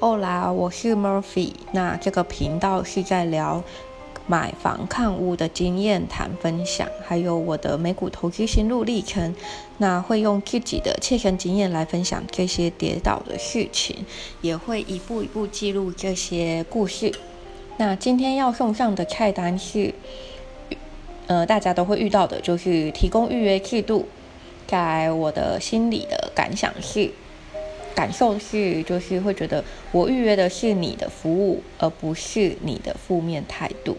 [0.00, 1.52] 哦啦，我是 Murphy。
[1.72, 3.62] 那这个频道是在聊
[4.26, 9.34] 买房看屋的经验谈分享，还有我的美股投资心路历程。
[9.76, 14.06] 那会用自己的切身经验来分享这些跌倒的事情，
[14.40, 17.12] 也会一步一步记录这些故事。
[17.76, 19.92] 那今天要送上的菜单是，
[21.26, 24.08] 呃，大家都会遇到的，就是提供预约制度。
[24.66, 27.10] 在我的心里的感想是。
[27.94, 29.62] 感受是，就是会觉得
[29.92, 33.96] 我预约的是你的服务，而不是你的负面态度。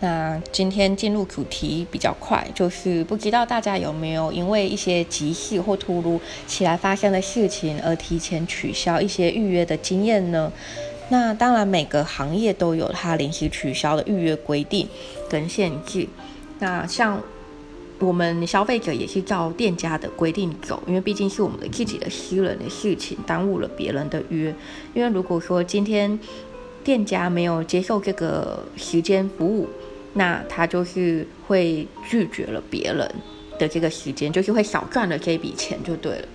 [0.00, 10.50] 那今天进入主题比较快，就是不知道大家有没有因为一些急事或突如其来发生的事情而提前取消一些预约的经验呢？
[11.10, 14.88] 那当然，每个行业都有它临时取消的预约规定
[15.28, 16.08] 跟限制。
[16.58, 17.22] 那像。
[18.00, 24.54] 我们消费者也是照店家的规定走，因为毕竟是我们的自己的私人的事情，耽误了别人的约。
[24.94, 26.18] 因为如果说今天
[26.82, 29.68] 店家没有接受这个时间服务，
[30.14, 33.14] 那他就是会拒绝了别人
[33.58, 36.28] 的这个时间，就是会少赚了这笔钱就对了。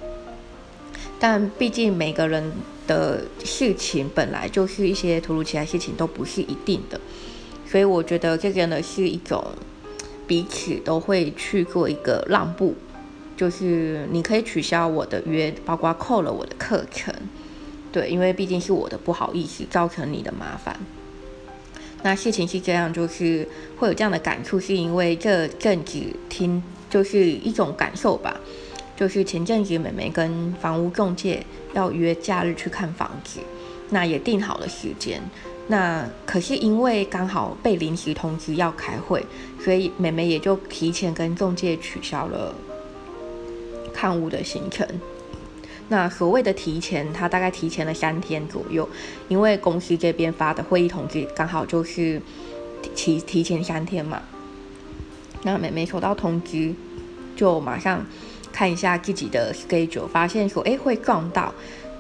[1.20, 2.52] 但毕竟每个人
[2.86, 7.02] 的事情本来就是一些突如其来事情都不是一定的，
[7.68, 9.44] 所以我觉得这个呢是一种。
[10.28, 12.76] 彼此都会去做一个让步，
[13.38, 17.14] 就是你可以取消我的约，包括扣了我的课程，
[17.92, 20.80] 对，因为毕竟是我的不好意思造成你的麻烦。
[22.04, 28.40] 那事情是这样，就是会有这样的感触，是因为这阵子听就是一种感受吧，
[28.96, 33.40] 就是前阵子美眉跟房屋中介要约假日去看房子，
[33.90, 35.22] 那也定好了时间。
[35.68, 39.26] 那可是因为刚好被临时通知要开会，
[39.60, 42.54] 所以美美也就提前跟中介取消了
[43.94, 44.88] 看屋的行程。
[45.88, 48.88] 那所谓的提前，他大概提前了三天左右，
[49.28, 52.22] 因为公司这边发的会议通知刚好就是
[52.96, 54.22] 提提前三天嘛。
[55.44, 56.74] 那美美收到通知，
[57.36, 58.04] 就马上
[58.52, 61.54] 看一下自己的 schedule，发现说，哎，会撞到，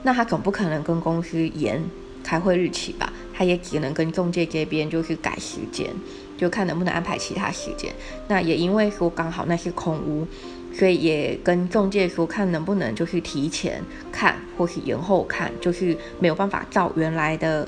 [0.05, 1.83] 那他总不可能跟公司延
[2.23, 3.11] 开会日期吧？
[3.33, 5.89] 他也只能跟中介这边就是改时间，
[6.37, 7.91] 就看能不能安排其他时间。
[8.27, 10.25] 那也因为说刚好那是空屋，
[10.71, 17.67] 所以也跟中介说看能不能就是提前看或是延后看，就是没有办法照原来的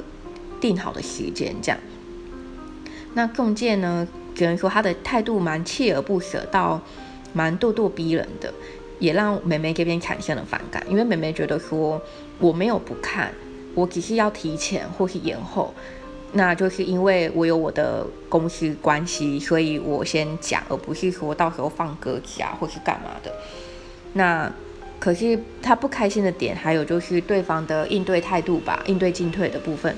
[0.61, 1.79] 定好的时间这样。
[3.15, 6.79] 那中介呢，只能说他的态度蛮锲而不舍，到
[7.33, 8.53] 蛮咄咄逼人的，
[8.99, 12.01] 也让美眉这边产生了反感，因为美眉觉得说
[12.39, 13.33] 我没有不看。
[13.75, 15.71] 我只是要提前或是延后，
[16.33, 23.31] 那就是因为我有我的公司关系，所以我先讲，而不是说到时候放鸽子啊或是干嘛的。
[24.13, 24.51] 那
[24.99, 29.95] 可是他不开心的点，还有就是对方的应对态度吧，应对进退的部分，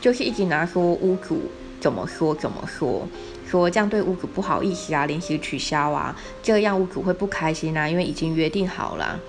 [0.00, 1.42] 就是一直拿说屋主
[1.78, 3.06] 怎么说怎么说，
[3.48, 9.20] 说这样对屋主不好意思啊，临时取消啊，这样屋主会不开心啊，因为已经约定好了。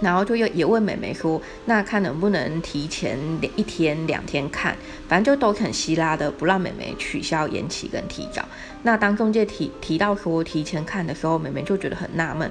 [0.00, 3.18] 然后就又也问美眉说，那看能不能提前
[3.56, 4.76] 一天两天看，
[5.08, 8.44] 反正就都很希拉的，不让美眉取消延期跟提早。
[8.82, 12.50] 那当中介提提到说提前看的时候，美眉就觉得很纳闷，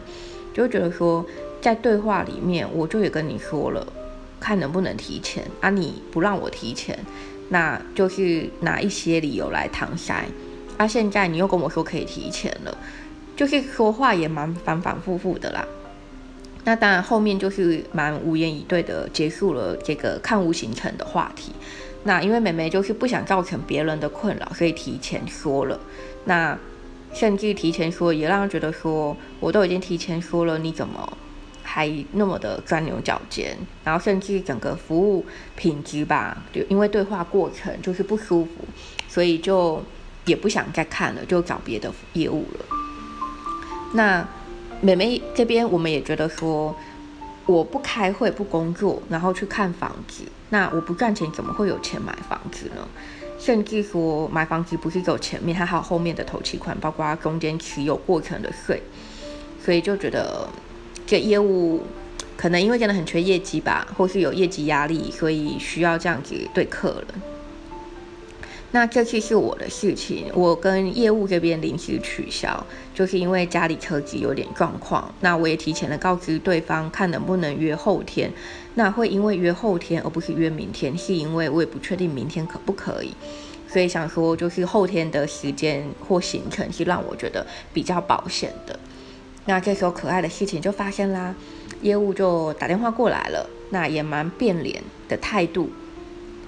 [0.54, 1.24] 就觉得说
[1.62, 3.86] 在对话里面我就也跟你说了，
[4.40, 6.98] 看能不能提前啊，你不让我提前，
[7.50, 10.26] 那就是拿一些理由来搪塞。
[10.78, 12.76] 啊，现在你又跟我说可以提前了，
[13.36, 15.64] 就是说话也蛮反反复复的啦。
[16.66, 21.52] 那当然，后面就是蛮无言以对的结束了这个看屋行程的话题。
[22.06, 25.78] 那因为美眉就是不想造成别人的困扰，所以提前说了。
[26.24, 26.58] 那
[27.14, 31.18] 甚至提前说，也让人觉得说，我都已经提前说了，你怎么
[31.64, 33.58] 还那么的钻牛角尖？
[33.84, 35.26] 然后甚至整个服务
[35.58, 38.52] 品质吧，就因为对话过程就是不舒服，
[39.10, 39.84] 所以就
[40.26, 42.66] 也不想再看了，就找别的业务了。
[43.94, 44.26] 那。
[44.84, 46.76] 美美这边，我们也觉得说，
[47.46, 52.86] 我不开会不工作，然后去看房子，那我不赚钱，怎么会有钱买房子呢？
[53.40, 58.84] 甚至说买房子不是只有前面，它还有后面的头期款，包括中间持有过程的税，
[59.64, 60.46] 所以就觉得
[61.08, 61.84] 这业务
[62.36, 67.33] 可能因为真的很缺业绩吧，或是有业绩压力，所以需要这样子对客人。
[68.74, 75.14] 那这次是我的事情，我跟业务这边临时取消，就是因为家里车子有点状况。
[75.22, 78.32] 那我也提前的告知对方，看能不能约后天。
[78.74, 83.14] 那会因为约后天而不是约明天，是因为我也不确定明天可不可以，
[83.68, 88.80] 所以想说就是后天的时间或行程是让我觉得比较保险的。
[89.46, 91.36] 那这时候可爱的事情就发生啦，
[91.84, 93.48] 业务就打电话过来了。
[93.70, 95.70] 那也蛮变脸的态度。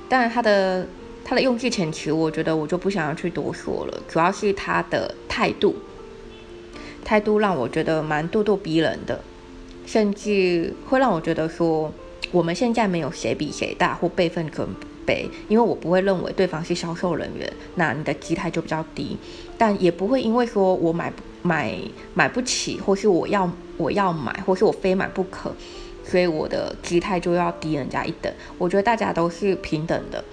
[0.10, 0.88] 但，他的
[1.26, 5.76] 他的用字遣词，我觉得我就不想要去多说了，主要是他的态度，
[7.04, 9.20] 态度让我觉得蛮咄咄逼人的，
[9.88, 11.92] 甚至会让我觉得说，
[12.32, 14.70] 我们现在没有谁比谁大或辈分更。
[15.06, 19.16] 杯，因为我不会认为对方是销售人员，那你的姿态就比较低，
[19.56, 21.14] 但也不会因为说我买
[21.44, 21.78] 买
[22.16, 25.52] 买不起，或是我要我要买，或是我非买不可，
[26.04, 28.34] 所以我的姿态就要低人家一等。
[28.58, 30.26] 我觉得大家都是平等的，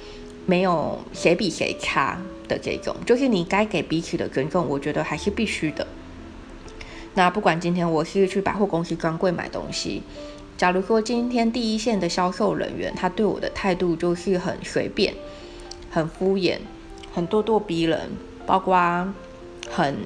[0.47, 5.87] 没有谁比谁差的这种，就是你该给彼此的尊重，我觉得还是必须的。
[7.15, 10.03] 那不管今天我是去百货公司专柜买东西。
[10.56, 15.12] 假如说今天第一线的销售人员，他对我的态度就是很随便、
[15.91, 16.59] 很敷衍、
[17.12, 17.99] 很咄咄逼人，
[18.47, 18.77] 包括
[19.69, 19.97] 很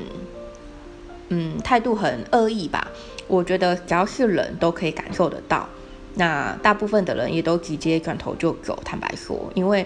[1.29, 2.91] 嗯态度很恶意吧。
[3.29, 5.69] 我觉得只要是人都可以感受得到。
[6.15, 8.81] 那大部分的人也都直接转头就走。
[8.85, 9.85] 坦白说，因为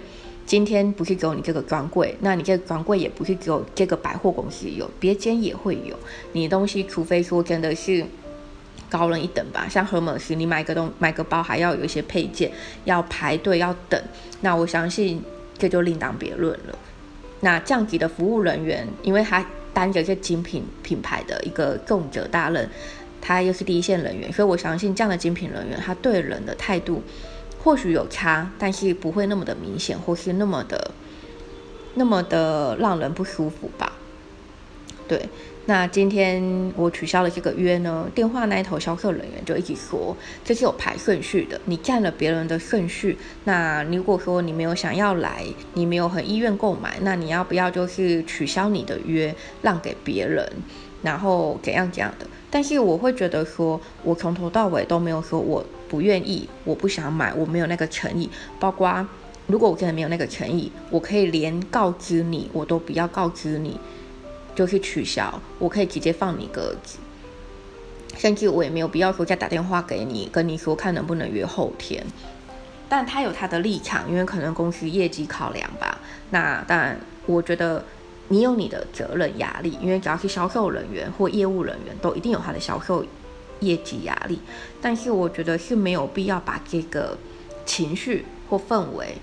[0.51, 5.97] 今天不是只有你这个专柜，那你这个专柜也不是只有这个百货公司有，别间也会有。
[6.33, 8.05] 你的东西，除非说真的是。
[8.89, 12.51] 高人一等吧，像何某斯，你买个东买个包还要有一些配件，
[12.87, 14.03] 要排队要等，
[14.41, 15.23] 那我相信
[15.57, 16.77] 这就另当别论了。
[17.39, 22.69] 那这样子的服务人员，因为他担着这精品品牌的一个重责大任，
[23.21, 27.01] 他又是第一线人员，所以我相信这样的精品人员，他对人的态度
[27.63, 30.91] 或许有差，但是不会那么的明显，或是那么的
[31.95, 33.93] 那么的让人不舒服吧？
[35.07, 35.29] 对。
[35.67, 43.17] 那今天我取消了这个约呢，电话那一头销售人员就一直说这是有排顺序的，你占了别人的顺序。
[43.45, 50.51] 那如果说你没有想要来，你没有很意愿购买，那你要不要就是取消你的约，让给别人，
[51.03, 52.27] 然后怎样怎样的？
[52.51, 58.31] 但是我会觉得说，我从头到尾都没有说我不愿意，我不想买，我没有那个诚意。
[58.59, 59.07] 包括
[59.49, 63.79] 如果我真的没有那个诚意，我可以连告知你，我都不要告知你。
[64.53, 66.99] 就是取消，我可以直接放你鸽子，
[68.17, 72.05] 甚至我也没有必要说再打电话给你，跟你说看能不能约后天。
[72.89, 75.99] 但他有他的立场，因为可能公司业绩考量吧。
[76.31, 77.83] 那当然，我觉得
[78.29, 83.05] 你有你的责任压力，因为只要是销售人员或业务人员，都一定有他的销售
[83.61, 84.41] 业绩压力。
[84.81, 87.17] 但是我觉得是没有必要把这个
[87.65, 89.15] 情绪或氛围。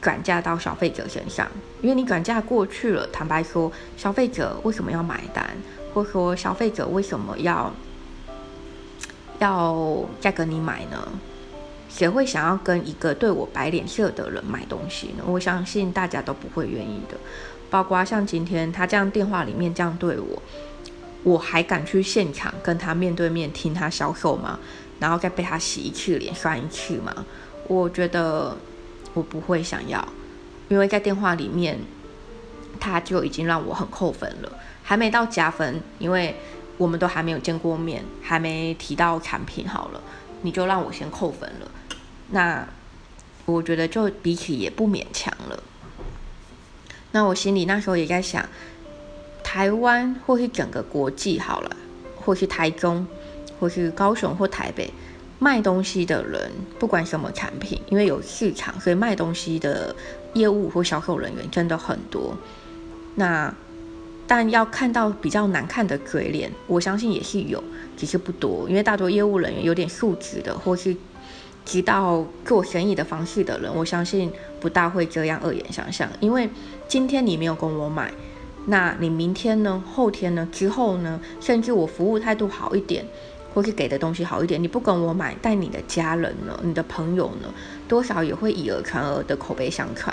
[0.00, 1.48] 转嫁到消费者身上，
[1.80, 3.06] 因为你转嫁过去了。
[3.06, 5.56] 坦白说，消费者为什么要买单，
[5.94, 7.72] 或者说消费者为什么要
[9.38, 11.08] 要再跟你买呢？
[11.88, 15.24] 谁会想要跟一个对我摆脸色的人买东西呢？
[15.26, 17.16] 我相信大家都不会愿意的。
[17.70, 20.42] 包括像今天他这样电话里面这样对我，
[21.24, 24.60] 我还敢去现场跟他面对面听他销售吗？
[25.00, 27.26] 然后再被他洗一次脸算一次吗？
[27.66, 28.56] 我觉得。
[29.14, 30.04] 我不会想要，
[30.68, 31.78] 因为在电话里面，
[32.80, 36.34] 他就已经让我很扣分了，还没到加分，因为
[36.76, 40.00] 我们都还没有见过面，还没提到产品，好了，
[40.42, 41.70] 你就让我先扣分了，
[42.30, 42.66] 那
[43.44, 45.62] 我觉得就比起也不勉强了。
[47.12, 48.44] 那我心里那时候也在想，
[49.54, 51.76] 台湾或是整个国际好了，
[52.16, 53.06] 或是台中，
[53.60, 54.92] 或是高雄或台北。
[55.38, 59.94] 卖东西的人，不管什么产品，因为有市场，所以卖东西的
[60.32, 62.36] 业务或销售人员真的很多。
[63.14, 63.54] 那
[64.26, 67.62] 但要看到比较难看的嘴脸，我相信也是有，
[67.96, 68.68] 只是不多。
[68.68, 70.96] 因为大多业务人员有点素质的，或是
[71.64, 76.10] 知道做生意的方式的人，我相信不大会这样恶言相向。
[76.18, 76.50] 因为
[76.88, 78.12] 今天你没有跟我买，
[78.66, 79.82] 那你明天呢？
[79.92, 80.48] 后天呢？
[80.50, 81.20] 之后呢？
[81.40, 83.04] 甚至我服务态度好一点。
[83.54, 86.58] 或是给的东西好一点，你不跟我买，但你的家人呢？
[86.64, 87.48] 你的朋友呢？
[87.86, 90.12] 多少也会以讹传讹的口碑相传。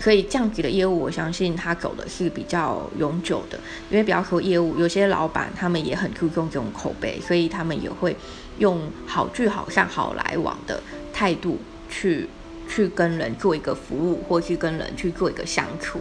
[0.00, 3.58] 所以这样子的业务，我相信他走的是比较永久的。
[3.90, 8.16] 因为比方说业务，有些老板他们也很注重这种口碑，所以他们也会
[8.56, 10.82] 用好聚好散、好来往的
[11.12, 11.58] 态度
[11.90, 12.26] 去
[12.66, 16.00] 去跟人做一个服务，或是跟人去做一个相处。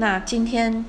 [0.00, 0.84] 那今天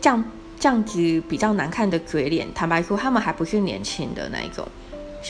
[0.00, 0.24] 这样。
[0.58, 4.66] 这样子比较难看的嘴脸，坦白说，他们还不是年轻的那一种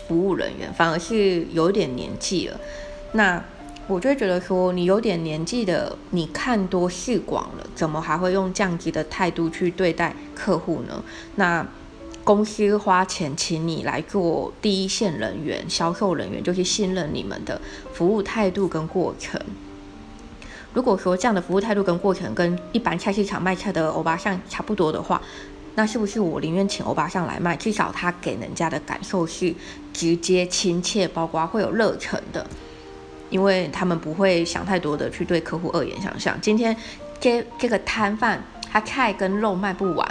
[0.07, 2.59] 服务人员，反而是有点年纪了。
[3.13, 3.45] 那
[3.89, 11.03] 我就觉得说，你有点年纪的，你看多视广了，怎么还会用这样子的态度去对待客户呢？
[11.35, 11.67] 那
[12.23, 17.61] 公司花钱请你来做第一线人员、销售人员，就是信任你们的
[17.93, 19.41] 服务态度跟过程。
[20.77, 25.19] 如果说这样的服务态度跟过程跟一般菜市场卖菜的欧巴桑差不多的话，
[25.75, 27.57] 那是不是我宁愿请欧巴桑来卖？
[27.57, 29.55] 至少他给人家的感受是
[29.95, 32.47] 直接亲切，包括会有热忱的，
[33.31, 36.39] 因为他们不会想太多的去对客户恶言相向。
[36.43, 36.77] 今天
[37.19, 40.07] 这这个摊贩他菜跟肉卖不完，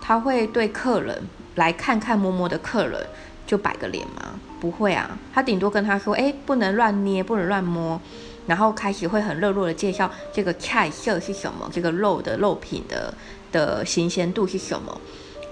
[0.00, 1.20] 他会对客人
[1.56, 3.04] 来看看摸摸的客人
[3.44, 4.38] 就摆个脸吗？
[4.60, 8.00] 不会啊，他顶多跟他说，哎，不能乱捏，不能乱摸。
[8.48, 13.12] 然后开始会很热络的介绍这个菜色是什么，这个肉的肉品的
[13.52, 15.00] 的新鲜度是什么，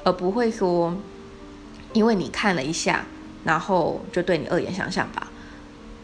[0.03, 0.97] 而不会说，
[1.93, 3.05] 因为你看了一下，
[3.45, 5.29] 然后就对你恶言相向吧。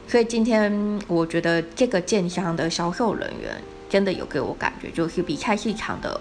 [0.07, 3.57] 所以今天我觉得这个建商的销售人员
[3.89, 6.21] 真的有给我感觉，就是比菜市场的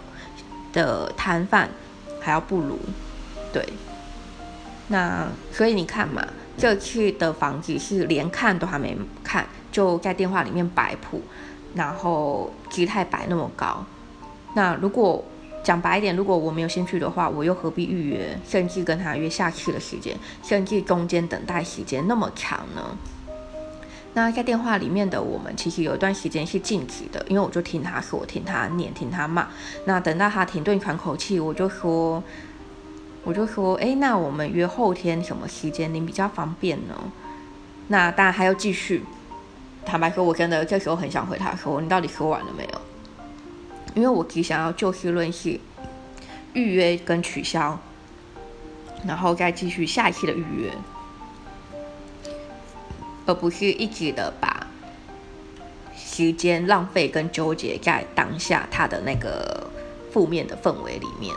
[0.72, 1.70] 的摊贩
[2.22, 2.80] 还要不如。
[3.52, 3.62] 对，
[4.88, 6.26] 那所以你看嘛，
[6.58, 9.46] 这次的房子是连看都还没看。
[9.72, 11.22] 就在电话里面摆谱，
[11.74, 13.86] 然后姿态摆那么高。
[14.54, 15.24] 那如果
[15.64, 22.98] 讲白一点，如果我没有兴趣的话，我又何必预约，甚至跟他约下次的时间，甚至中间等待时间那么长呢？
[24.14, 29.48] 那在电话里面的我们，其实有一段时间是静止的，因为我就听他说，听他念，听他骂。
[29.86, 32.22] 那等到他停顿喘口气，我就说，
[33.24, 36.96] 我就说，哎，那我们约后天什么时间您比较方便呢？
[37.88, 39.04] 那当然还要继续。
[39.86, 42.82] 坦白说，我真的这时候很想回他说：“你到底说完了没有？”
[43.94, 45.60] 因为我只想要就事论事，
[46.54, 47.78] 预约跟取消，
[49.06, 50.72] 然后再继续下一期的预约，
[53.26, 54.66] 而不是一直的把
[55.94, 59.70] 时间浪费跟纠结在当下他的那个
[60.12, 61.36] 负面的氛围里面。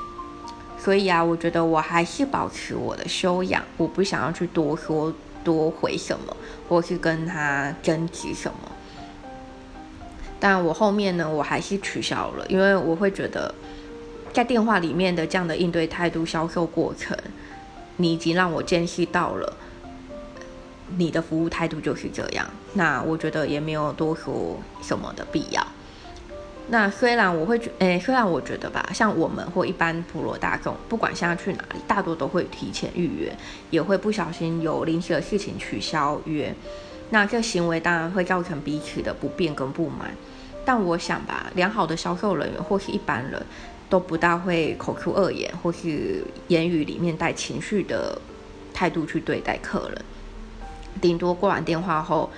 [0.78, 5.12] 所以啊，我觉得我还是保持我的修养，我不想要去多说。
[5.44, 6.36] 多回什么，
[6.68, 8.72] 或是跟他争执什么，
[10.40, 13.54] 但我后面呢，我还是取消了，因为我会觉得，
[14.32, 17.16] 在电话里面的这样的应对态度、销售过程，
[17.98, 19.56] 你已经让我见识到了
[20.96, 25.63] 你的服务态度就是这样，那我觉得也没有多说什么的必要。
[26.68, 33.36] 那虽然我会觉，诶，虽然我觉得吧，像我们或一般普罗大众，不管现在去哪里，大多都会提前预约，
[33.70, 36.54] 也会不小心有临时的事情取消约。
[37.10, 40.10] 那这行为当然会造成彼此的不便跟不满。
[40.64, 43.40] 但我想吧，良好的销售人员或是一般人
[43.90, 48.18] 都不大会口出恶言，或是言语里面带情绪的
[48.72, 50.04] 态度去对待客人。
[51.02, 52.30] 顶多挂完电话后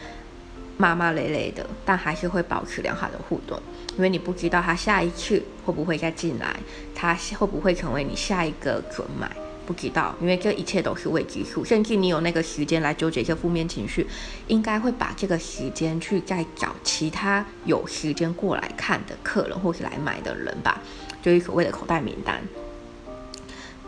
[0.77, 3.61] 骂骂咧咧的，但还是会保持良好的互动。
[3.97, 6.55] 因为你不知道他下一次会不会再进来，
[6.95, 9.31] 他会不会成为你下一个准买，
[9.67, 11.65] 不知道，因为这一切都是未知数。
[11.65, 14.07] 甚至你有那个时间来纠结一些负面情绪，
[14.49, 20.83] 应该会把这个时间去再找其他有时间过来看的客人或是来买的人吧，
[21.23, 22.43] 就是所谓的口袋名单。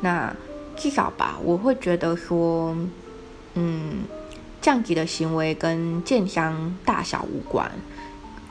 [0.00, 0.34] 那
[0.74, 2.74] 至少吧，我会觉得说，
[3.54, 4.04] 嗯，
[4.68, 7.72] 降级的行为跟建商大小无关，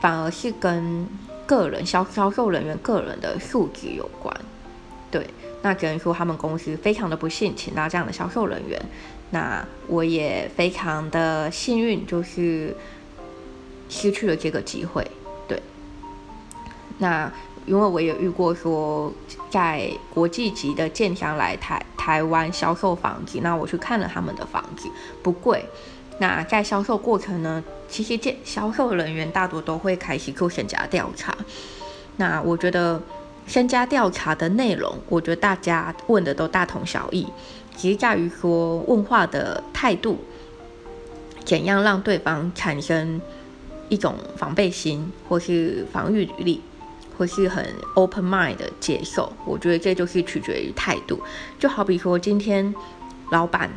[0.00, 1.06] 反而是跟。
[1.46, 4.36] 个人销销售人员个人的素质有关，
[5.10, 5.26] 对，
[5.62, 8.78] 那只能说他们公司非常的不幸，请到这样的销售人员。
[9.30, 12.76] 那我也非常的幸运，就是
[13.88, 15.10] 失去了这个机会，
[15.48, 15.62] 对。
[16.98, 17.32] 那
[17.64, 19.10] 因为我也遇过说，
[19.48, 24.86] 在国际级的建商来台台湾销售房子，那我去看了他们的房子，
[25.22, 25.64] 不贵。
[26.20, 31.36] 那在销售过程呢，其实这销售人员大多都会开始做身家调查。
[32.16, 33.00] 那我觉得
[33.46, 37.24] 身家调查的内容，我觉得大家问的都大同小异，
[37.76, 40.18] 只是在于说问话的态度，
[41.44, 43.20] 怎样让对方产生
[43.88, 46.60] 一种防备心，或是防御力，
[47.16, 49.32] 或是很 open mind 的接受。
[49.46, 51.22] 我觉得这就是取决于态度。
[51.60, 52.74] 就好比说今天
[53.30, 53.70] 老板。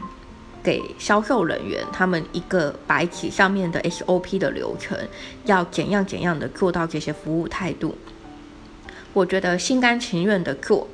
[0.63, 4.97] 给销售人员他们一个白纸上面的 SOP 的流程，
[5.45, 7.97] 要怎样怎样的做到这些服务态度？
[9.13, 10.87] 我觉得心甘情愿的做，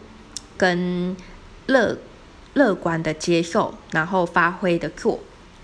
[0.58, 1.16] 跟
[1.68, 1.98] 乐
[2.54, 5.20] 乐观的接受，然后发挥的做，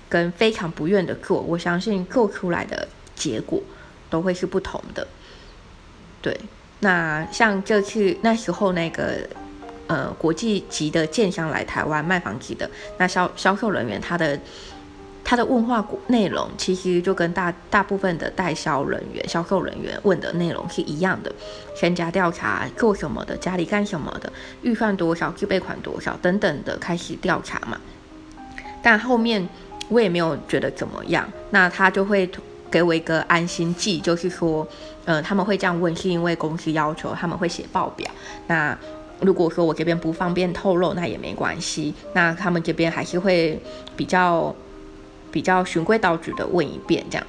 [0.10, 3.62] 跟非常不愿的做，我相信做出来的结果
[4.10, 5.08] 都会是不同的。
[6.22, 6.40] 对，
[6.82, 9.28] 那像这次那时候那个。
[9.88, 14.40] 呃，国际级的建商来台湾卖房子的那销销售人员，他的
[15.26, 21.30] 他的问话内容其实就跟大大部分的代销人员、销售人员问的内容是一样的，
[21.76, 27.78] 身家调查做什么的，家里干什么的，预算多少，自备款多少等等的开始调查嘛。
[28.82, 29.48] 但后面
[29.90, 32.30] 我也没有觉得怎么样，那他就会
[32.72, 34.66] 给我一个安心剂，就是说，
[35.04, 38.10] 呃，他们会这样问是因为公司要求他们会写报表，
[38.48, 38.78] 那。
[39.22, 41.94] 如果说我这边不方便透露，那也没关系。
[42.14, 43.60] 那他们这边还是会
[43.96, 44.54] 比较
[45.32, 47.28] 比较循规蹈矩的问一遍这样。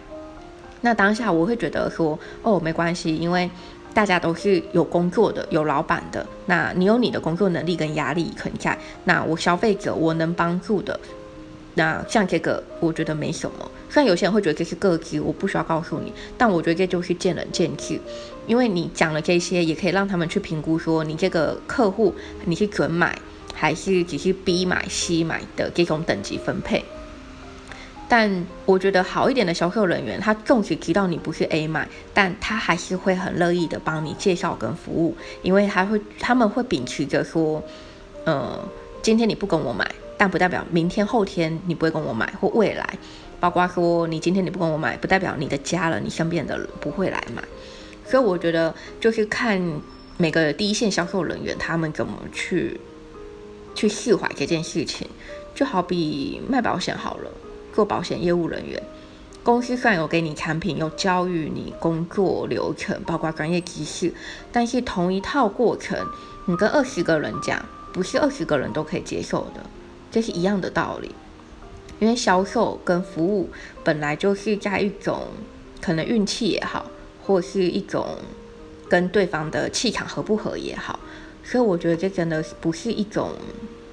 [0.81, 3.49] 那当下我会觉得说，哦，没关系，因为
[3.95, 10.99] 大家都是有工作的，有老板的，那你有你的工作能力跟压力存在，那我消费者我能帮助的。
[11.75, 13.71] 那像这个，我觉得没什么。
[13.95, 17.97] 虽然有些人会觉得这是个机，我不需要告诉你，但我觉得这就是见仁见智。
[18.45, 22.13] 因为你讲了这些，也可以让他们去评估说，你这个客户
[22.45, 23.17] 你是准买
[23.55, 26.85] 还是只是 B 买 C 买的这种等级分配。
[28.09, 37.63] 但我觉得好一点的销售人员，他纵使知道你不是 A 买，但他还是会很乐意的帮你介绍跟服务，因为他会他们会秉持着说，
[38.25, 38.59] 呃，
[39.01, 39.89] 今天你不跟我买。
[40.17, 42.89] 但不代表明天后天你不会跟我买，或未来，
[43.45, 47.43] 包括说你今天你不跟我买，不代表你的家人、你身边的人不会来买。
[48.07, 49.61] 所以我觉得就是看
[50.17, 52.81] 每个第一线销售人员他们怎么去
[53.75, 55.07] 去释怀这件事情。
[55.55, 57.31] 就好比卖保险好了，
[57.75, 58.83] 做保险业务人员，
[59.43, 64.15] 公司虽然有给你产品，有教育你工作流程，包括专业知识，
[64.51, 66.09] 但是同一套过程，
[66.47, 69.61] 你跟二十个人讲，不是二十个人都可以接受的。
[70.11, 71.15] 这是一样的道理，
[72.01, 73.49] 因为销售跟服务
[73.83, 75.29] 本来就是在一种
[75.81, 76.91] 可能运气也好，
[77.25, 78.19] 或是一种
[78.89, 80.99] 跟对方的气场合不合也好，
[81.45, 83.31] 所以我觉得这真的不是一种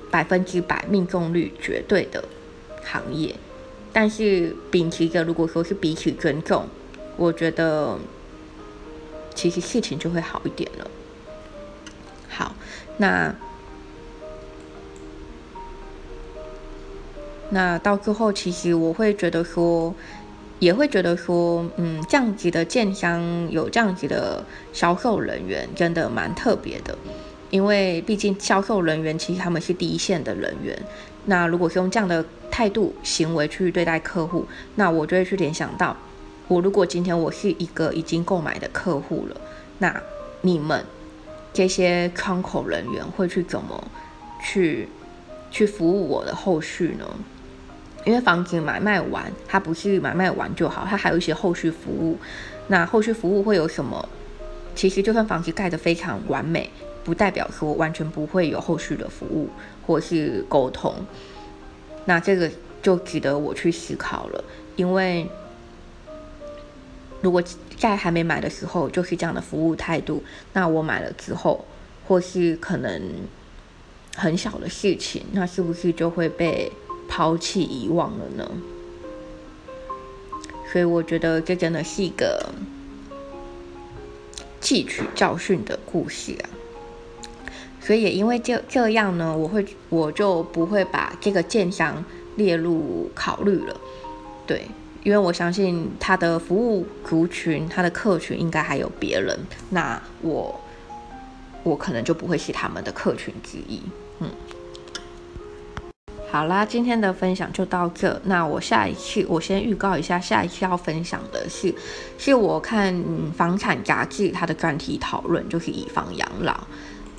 [0.09, 2.23] 百分之百命中率绝对的
[2.83, 3.35] 行业。
[3.93, 6.67] 但是秉持着如果说是彼此尊重，
[7.17, 7.97] 我觉得
[9.35, 10.91] 其实事情就会好一点了。
[12.29, 12.55] 好，
[12.97, 13.35] 那。
[17.51, 19.93] 那到最后，其实我会觉得说，
[20.59, 24.43] 也会觉得说，嗯，这样子的建商有这样子的
[24.73, 26.97] 销售人员，真的蛮特别的。
[27.49, 30.77] 因为毕竟销售人员其实他们是第一线的人员。
[31.25, 35.95] 那如果是用这样的态度行为去对待客户，那我就会去联想到，
[36.47, 39.41] 我如果今天我是一个已经购买的客户了，
[39.79, 40.01] 那
[40.39, 40.85] 你们
[41.51, 43.83] 这些窗口人员会去怎么
[44.41, 44.87] 去
[45.51, 47.05] 去服务我的后续呢？
[48.03, 52.17] 因为房子买卖完，它不是买卖完就好，它还有一些后续服务。
[52.67, 54.09] 那后续服务会有什么？
[54.73, 56.69] 其实就算房子盖得非常完美，
[57.03, 59.49] 不代表说完全不会有后续的服务
[59.85, 60.95] 或是沟通。
[62.05, 62.49] 那这个
[62.81, 64.43] 就值得我去思考了。
[64.77, 65.29] 因为
[67.21, 67.43] 如果
[67.77, 71.65] 在还没买的时候就是这样的服务态度，那我买了之后，
[72.07, 72.99] 或是可能
[74.15, 76.71] 很小的事情，那是不是就会被？
[77.13, 78.49] 抛弃遗忘了呢，
[80.71, 82.49] 所以我觉得这真的是一个
[84.61, 86.47] 汲取教训的故事啊。
[87.81, 92.01] 所以也因为这这样呢，我会我就不会把这个建商
[92.37, 93.75] 列入考虑了。
[94.47, 94.65] 对，
[95.03, 99.37] 因为我相信他的服务族群、他的客群应该还有别人，
[99.71, 100.61] 那我
[101.63, 103.81] 我可能就不会是他们的客群之一。
[104.19, 104.29] 嗯。
[106.31, 108.17] 好啦，今天的分享就到这。
[108.23, 111.75] 那我下一期，我先预告一下，下一期要分享的是，
[112.17, 113.03] 是我看
[113.35, 116.57] 房产杂志它的专题讨论，就是以房养老。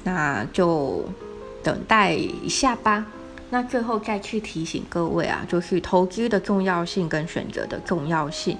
[0.03, 1.05] 那就
[1.62, 3.05] 等待一下吧。
[3.51, 8.57] 那最后再去提醒各位啊，就是投资的重要性跟选择的重要性，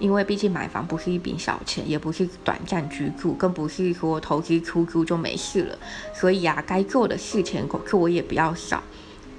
[0.00, 5.78] 因为毕竟买房不是一笔小钱，也不是短暂居住，更不是说投资出租就没事了。
[6.12, 8.82] 所以啊，该做的事情可是我也比较少。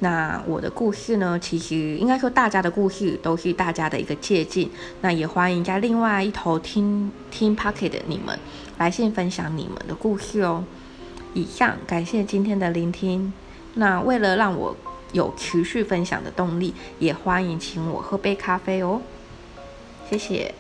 [0.04, 1.40] 那我的故事呢？
[1.40, 4.70] 其实应该说，大家的故事都是大家的一个借鉴。
[5.00, 8.38] 那也欢迎在另外一头听听 Pocket 的你们
[8.78, 10.66] 来信分享你们的故事哦。
[11.34, 13.32] 以上感谢今天的聆听。
[13.76, 14.76] 那为了让我
[15.14, 19.02] 有持续分享的动力，也欢迎请我喝杯咖啡哦。
[20.10, 20.54] 谢谢。